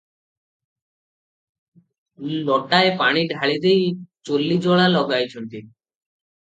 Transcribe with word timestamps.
ଲୋଟାଏ 2.47 2.91
ପାଣି 3.03 3.27
ଢାଳିଦେଇ 3.35 3.87
ଚୁଲ୍ଲୀ 4.29 4.61
ଜଳା 4.69 4.93
ଲଗାଇଛନ୍ତି। 4.99 5.65